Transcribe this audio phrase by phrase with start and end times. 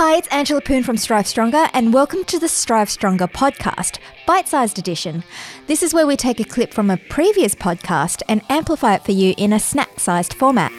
[0.00, 4.46] Hi, it's Angela Poon from Strive Stronger, and welcome to the Strive Stronger podcast, bite
[4.46, 5.24] sized edition.
[5.66, 9.10] This is where we take a clip from a previous podcast and amplify it for
[9.10, 10.70] you in a snack sized format.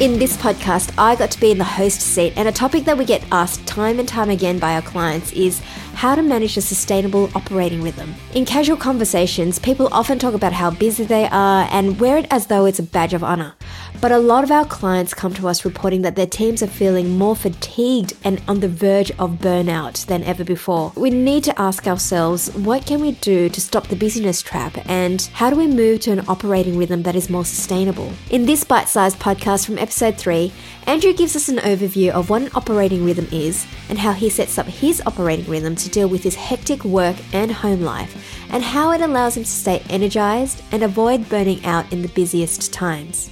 [0.00, 2.98] In this podcast, I got to be in the host seat, and a topic that
[2.98, 5.60] we get asked time and time again by our clients is
[5.94, 8.16] how to manage a sustainable operating rhythm.
[8.34, 12.48] In casual conversations, people often talk about how busy they are and wear it as
[12.48, 13.54] though it's a badge of honor.
[14.00, 17.16] But a lot of our clients come to us reporting that their teams are feeling
[17.16, 20.92] more fatigued and on the verge of burnout than ever before.
[20.96, 25.22] We need to ask ourselves what can we do to stop the busyness trap and
[25.32, 28.12] how do we move to an operating rhythm that is more sustainable?
[28.30, 30.52] In this bite sized podcast from episode 3,
[30.86, 34.58] Andrew gives us an overview of what an operating rhythm is and how he sets
[34.58, 38.92] up his operating rhythm to deal with his hectic work and home life, and how
[38.92, 43.30] it allows him to stay energized and avoid burning out in the busiest times.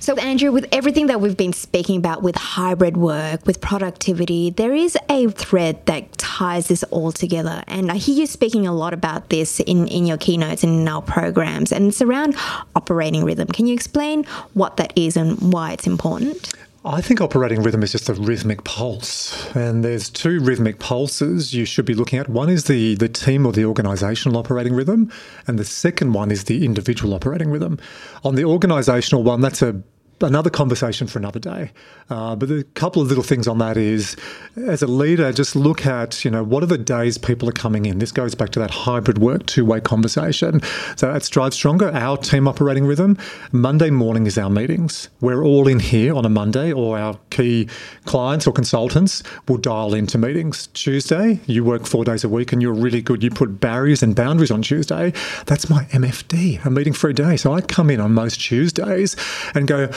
[0.00, 4.72] So, Andrew, with everything that we've been speaking about with hybrid work, with productivity, there
[4.72, 7.62] is a thread that ties this all together.
[7.66, 10.88] And I hear you speaking a lot about this in, in your keynotes and in
[10.88, 12.34] our programs, and it's around
[12.74, 13.48] operating rhythm.
[13.48, 16.54] Can you explain what that is and why it's important?
[16.82, 21.66] I think operating rhythm is just a rhythmic pulse, and there's two rhythmic pulses you
[21.66, 22.30] should be looking at.
[22.30, 25.12] One is the the team or the organisational operating rhythm,
[25.46, 27.78] and the second one is the individual operating rhythm.
[28.24, 29.82] On the organisational one, that's a
[30.22, 31.70] another conversation for another day.
[32.08, 34.16] Uh, but a couple of little things on that is,
[34.66, 37.86] as a leader, just look at you know what are the days people are coming
[37.86, 37.98] in.
[37.98, 40.60] This goes back to that hybrid work two way conversation.
[40.96, 43.18] So at Strive Stronger, our team operating rhythm,
[43.52, 45.08] Monday morning is our meetings.
[45.20, 47.68] We're all in here on a Monday, or our key
[48.04, 50.68] clients or consultants will dial into meetings.
[50.68, 53.22] Tuesday, you work four days a week and you're really good.
[53.22, 55.12] You put barriers and boundaries on Tuesday.
[55.46, 57.36] That's my MFD, a meeting free day.
[57.36, 59.16] So I come in on most Tuesdays
[59.54, 59.88] and go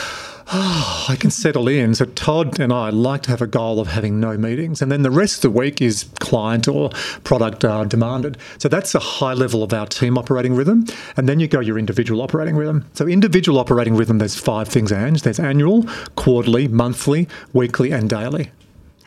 [0.48, 1.96] oh, I can settle in.
[1.96, 5.02] So Todd and I like to have a goal of having no meetings, and then
[5.02, 6.90] the rest of the week is client or
[7.24, 8.38] product uh, demanded.
[8.58, 10.86] So that's a high level of our team operating rhythm,
[11.18, 12.86] and then you go your individual operating rhythm.
[12.94, 15.22] So individual operating rhythm, there's five things, Ange.
[15.22, 18.52] There's annual, quarterly, monthly, weekly, and daily.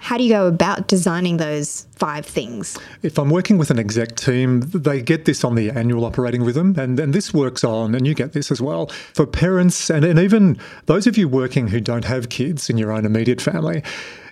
[0.06, 2.78] How do you go about designing those five things?
[3.02, 6.78] If I'm working with an exec team, they get this on the annual operating rhythm,
[6.78, 8.86] and, and this works on, and you get this as well.
[9.14, 12.92] For parents, and, and even those of you working who don't have kids in your
[12.92, 13.82] own immediate family,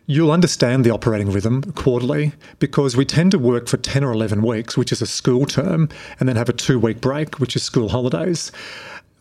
[0.06, 4.42] you'll understand the operating rhythm quarterly because we tend to work for 10 or 11
[4.42, 5.88] weeks, which is a school term,
[6.20, 8.52] and then have a two week break, which is school holidays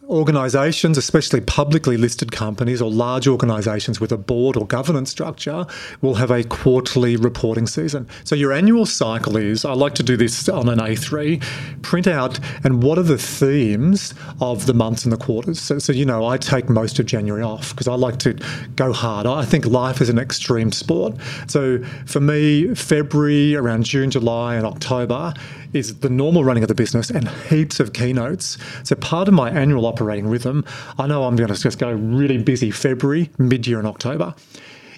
[0.09, 5.66] organisations, especially publicly listed companies or large organisations with a board or governance structure,
[6.02, 8.08] will have a quarterly reporting season.
[8.24, 11.41] So your annual cycle is I like to do this on an A3,
[11.81, 15.59] print out and what are the themes of the months and the quarters.
[15.59, 18.38] So, so you know, I take most of January off because I like to
[18.75, 19.25] go hard.
[19.25, 21.16] I think life is an extreme sport.
[21.47, 25.34] So for me, February, around June, July, and October
[25.73, 28.57] is the normal running of the business and heaps of keynotes.
[28.84, 30.63] So part of my annual operating rhythm,
[30.97, 34.35] I know I'm going to just go really busy February, mid year, and October.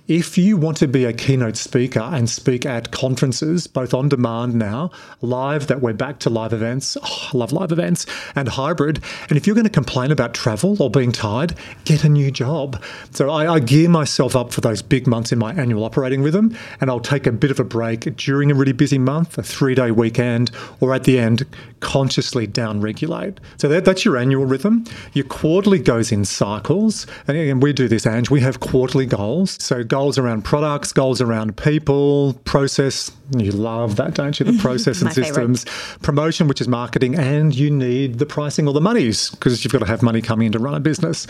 [0.08, 4.54] If you want to be a keynote speaker and speak at conferences, both on demand
[4.54, 8.06] now, live, that we're back to live events, oh, I love live events,
[8.36, 9.04] and hybrid.
[9.30, 11.56] And if you're going to complain about travel or being tired,
[11.86, 12.84] get a new job.
[13.14, 16.56] So I, I gear myself up for those big months in my annual operating rhythm,
[16.82, 19.74] and I'll take a bit of a break during a really busy month, a three
[19.74, 20.52] day weekend,
[20.82, 21.48] or at the end,
[21.80, 23.40] consciously down regulate.
[23.58, 24.86] So that, that's your annual rhythm.
[25.14, 27.08] Your quarterly goes in cycles.
[27.28, 28.30] And again, we do this, Ange.
[28.30, 29.58] We have quarterly goals.
[29.64, 33.10] So goals around products, goals around people, process.
[33.32, 34.46] You love that, don't you?
[34.46, 35.64] The process and systems.
[35.64, 36.02] Favorite.
[36.04, 39.80] Promotion, which is marketing, and you need the pricing or the monies because you've got
[39.80, 41.26] to have money coming in to run a business.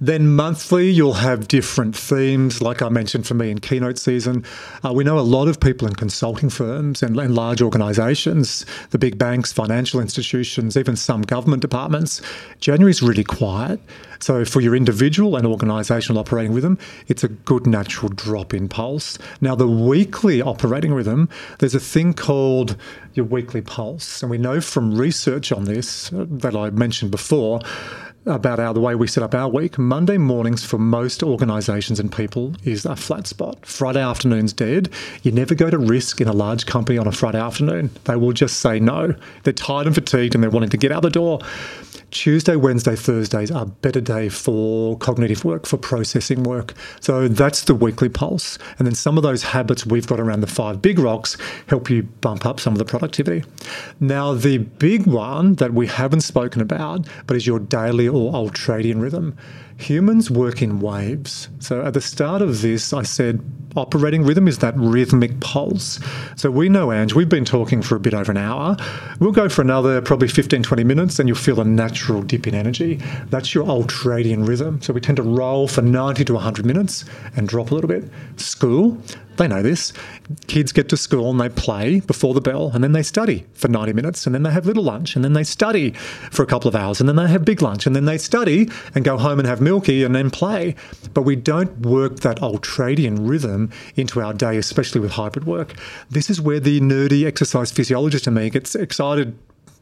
[0.00, 4.44] Then monthly, you'll have different themes, like I mentioned for me in keynote season.
[4.84, 8.98] Uh, we know a lot of people in consulting firms and, and large organizations, the
[8.98, 12.22] big banks, financial institutions, even some government departments.
[12.60, 13.80] January is really quiet.
[14.20, 16.78] So for your individual and organisational operating rhythm,
[17.08, 19.18] it's a good natural drop in pulse.
[19.40, 22.76] Now, the weekly operating rhythm, there's a thing called
[23.14, 24.22] your weekly pulse.
[24.22, 27.60] And we know from research on this that I mentioned before
[28.26, 29.78] about our the way we set up our week.
[29.78, 33.64] Monday mornings for most organisations and people is a flat spot.
[33.64, 34.90] Friday afternoon's dead.
[35.22, 37.90] You never go to risk in a large company on a Friday afternoon.
[38.04, 39.14] They will just say no.
[39.44, 41.40] They're tired and fatigued and they're wanting to get out the door.
[42.10, 46.74] Tuesday, Wednesday, Thursdays are better day for cognitive work, for processing work.
[47.00, 48.58] So that's the weekly pulse.
[48.78, 51.36] And then some of those habits we've got around the five big rocks
[51.68, 53.44] help you bump up some of the productivity.
[54.00, 59.00] Now, the big one that we haven't spoken about, but is your daily or ultradian
[59.00, 59.36] rhythm.
[59.78, 61.48] Humans work in waves.
[61.58, 63.40] So at the start of this, I said
[63.76, 66.00] operating rhythm is that rhythmic pulse.
[66.36, 68.76] So we know, Ange, we've been talking for a bit over an hour.
[69.20, 72.54] We'll go for another probably 15, 20 minutes and you'll feel a natural dip in
[72.54, 72.96] energy.
[73.30, 74.82] That's your ultradian rhythm.
[74.82, 77.04] So we tend to roll for 90 to 100 minutes
[77.36, 78.04] and drop a little bit.
[78.36, 78.98] School,
[79.40, 79.92] they know this.
[80.46, 83.68] Kids get to school and they play before the bell and then they study for
[83.68, 85.92] 90 minutes and then they have little lunch and then they study
[86.30, 88.68] for a couple of hours and then they have big lunch and then they study
[88.94, 90.74] and go home and have milky and then play.
[91.14, 95.74] But we don't work that ultradian rhythm into our day, especially with hybrid work.
[96.10, 99.36] This is where the nerdy exercise physiologist in me gets excited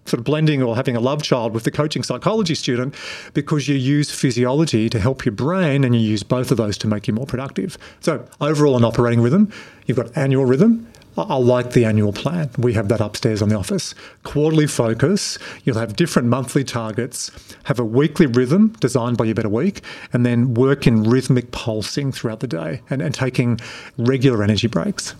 [0.08, 2.94] sort of blending or having a love child with the coaching psychology student
[3.34, 6.86] because you use physiology to help your brain and you use both of those to
[6.86, 7.78] make you more productive.
[8.00, 9.52] So, overall, an operating rhythm,
[9.86, 10.86] you've got annual rhythm.
[11.16, 12.50] I like the annual plan.
[12.58, 13.94] We have that upstairs on the office.
[14.22, 17.32] Quarterly focus, you'll have different monthly targets,
[17.64, 19.82] have a weekly rhythm designed by your Better Week,
[20.12, 23.58] and then work in rhythmic pulsing throughout the day and, and taking
[23.96, 25.14] regular energy breaks.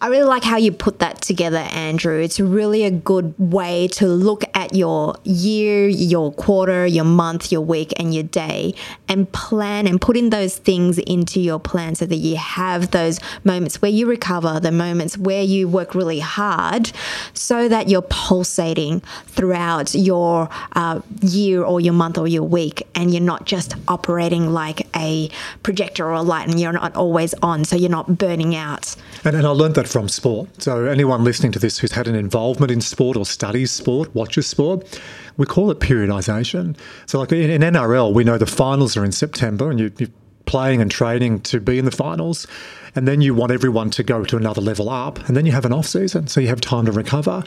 [0.00, 2.20] I really like how you put that together, Andrew.
[2.20, 7.60] It's really a good way to look at your year, your quarter, your month, your
[7.60, 8.74] week, and your day
[9.08, 13.18] and plan and put in those things into your plan so that you have those
[13.44, 16.92] moments where you recover, the moments where you work really hard,
[17.32, 23.12] so that you're pulsating throughout your uh, year or your month or your week and
[23.12, 25.30] you're not just operating like a
[25.62, 28.94] projector or a light and you're not always on, so you're not burning out.
[29.24, 30.62] And, and I learned that from sport.
[30.62, 34.46] So, anyone listening to this who's had an involvement in sport or studies sport, watches
[34.58, 35.00] sport,
[35.36, 36.76] we call it periodization.
[37.06, 40.08] So, like in, in NRL, we know the finals are in September and you, you're
[40.46, 42.46] playing and training to be in the finals
[42.94, 45.64] and then you want everyone to go to another level up, and then you have
[45.64, 47.44] an off season, so you have time to recover.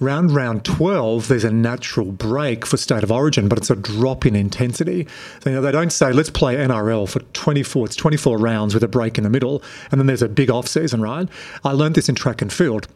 [0.00, 4.24] Round round 12, there's a natural break for state of origin, but it's a drop
[4.24, 5.06] in intensity.
[5.40, 8.82] So, you know, they don't say, let's play NRL for 24, it's 24 rounds with
[8.82, 11.28] a break in the middle, and then there's a big off season, right?
[11.64, 12.88] I learned this in track and field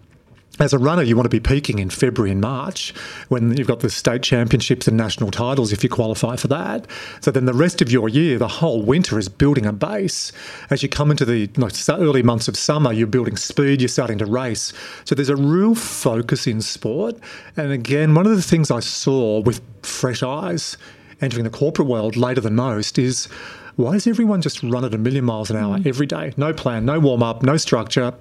[0.59, 2.93] as a runner, you want to be peaking in February and March
[3.29, 6.87] when you've got the state championships and national titles if you qualify for that.
[7.21, 10.33] So then the rest of your year, the whole winter is building a base.
[10.71, 14.19] As you come into the like, early months of summer, you're building speed, you're starting
[14.19, 14.73] to race.
[15.05, 17.17] So there's a real focus in sport.
[17.57, 20.77] And again, one of the things I saw with fresh eyes
[21.21, 23.29] entering the corporate world later than most is
[23.79, 25.87] why does everyone just run at a million miles an hour mm.
[25.87, 26.33] every day?
[26.37, 28.13] No plan, no warm up, no structure.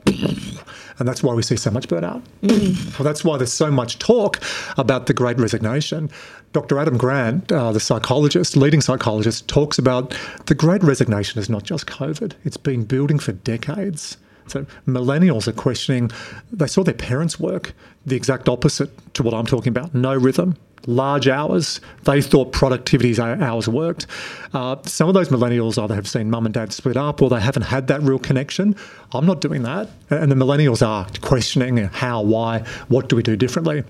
[1.00, 2.24] And that's why we see so much burnout.
[2.42, 3.04] Mm.
[3.04, 4.42] That's why there's so much talk
[4.78, 6.10] about the great resignation.
[6.54, 6.80] Dr.
[6.80, 10.18] Adam Grant, uh, the psychologist, leading psychologist, talks about
[10.48, 14.18] the great resignation is not just COVID, it's been building for decades.
[14.48, 16.10] So millennials are questioning,
[16.52, 17.74] they saw their parents work
[18.06, 21.81] the exact opposite to what I'm talking about no rhythm, large hours.
[22.03, 24.07] They thought productivity hours worked.
[24.53, 27.39] Uh, some of those millennials either have seen mum and dad split up or they
[27.39, 28.75] haven't had that real connection.
[29.12, 29.89] I'm not doing that.
[30.09, 33.83] And the millennials are questioning how, why, what do we do differently?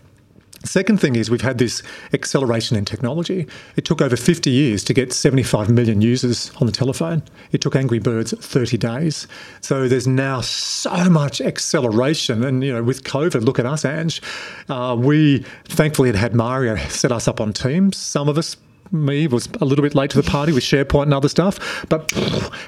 [0.67, 1.81] Second thing is we've had this
[2.13, 3.47] acceleration in technology.
[3.77, 7.23] It took over 50 years to get 75 million users on the telephone.
[7.51, 9.27] It took Angry Birds 30 days.
[9.61, 12.43] So there's now so much acceleration.
[12.43, 14.21] And, you know, with COVID, look at us, Ange.
[14.67, 17.95] Uh, we thankfully had had Mario set us up on Teams.
[17.95, 18.57] Some of us
[18.91, 21.85] me was a little bit late to the party with SharePoint and other stuff.
[21.89, 22.11] But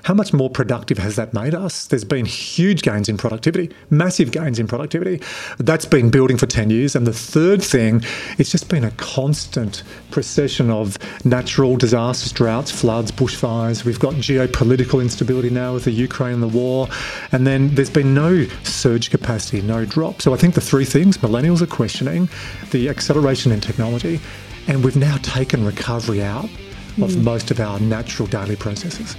[0.03, 1.87] how much more productive has that made us?
[1.87, 5.21] There's been huge gains in productivity, massive gains in productivity.
[5.57, 6.95] That's been building for 10 years.
[6.95, 8.03] And the third thing,
[8.37, 13.85] it's just been a constant procession of natural disasters, droughts, floods, bushfires.
[13.85, 16.87] We've got geopolitical instability now with the Ukraine and the war.
[17.31, 20.21] And then there's been no surge capacity, no drop.
[20.21, 22.29] So I think the three things millennials are questioning
[22.71, 24.19] the acceleration in technology
[24.69, 27.23] and we've now taken recovery out of mm.
[27.23, 29.15] most of our natural daily processes.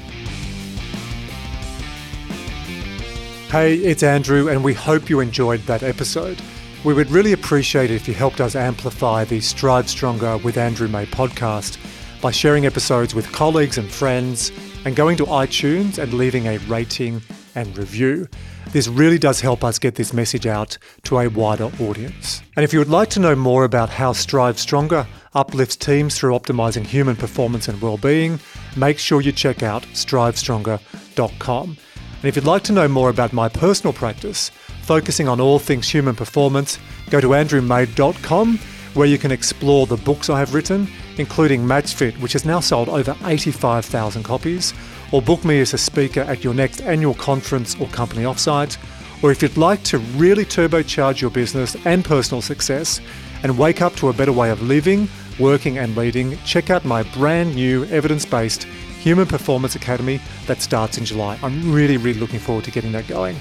[3.51, 6.41] Hey, it's Andrew, and we hope you enjoyed that episode.
[6.85, 10.87] We would really appreciate it if you helped us amplify the Strive Stronger with Andrew
[10.87, 11.79] May podcast
[12.23, 14.53] by sharing episodes with colleagues and friends
[14.85, 17.21] and going to iTunes and leaving a rating
[17.57, 18.29] and review.
[18.73, 22.41] This really does help us get this message out to a wider audience.
[22.57, 26.39] And if you would like to know more about how Strive Stronger uplifts teams through
[26.39, 28.39] optimizing human performance and well-being,
[28.77, 31.77] make sure you check out strivestronger.com.
[32.23, 34.51] And if you'd like to know more about my personal practice,
[34.83, 36.79] focusing on all things human performance,
[37.11, 38.59] go to andrewmay.com
[38.95, 40.87] where you can explore the books I have written,
[41.19, 44.75] including MatchFit, which has now sold over 85,000 copies,
[45.13, 48.77] or book me as a speaker at your next annual conference or company offsite,
[49.23, 53.01] or if you'd like to really turbocharge your business and personal success
[53.43, 57.03] and wake up to a better way of living, working, and leading, check out my
[57.15, 58.65] brand new evidence based
[59.01, 61.39] Human Performance Academy that starts in July.
[61.43, 63.37] I'm really, really looking forward to getting that going.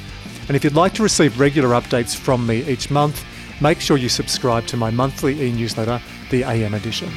[0.47, 3.23] And if you'd like to receive regular updates from me each month,
[3.61, 7.09] make sure you subscribe to my monthly e newsletter, the AM edition.